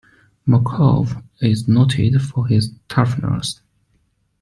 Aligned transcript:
Markov 0.47 1.21
is 1.41 1.67
noted 1.67 2.19
for 2.23 2.47
his 2.47 2.73
toughness. 2.89 3.61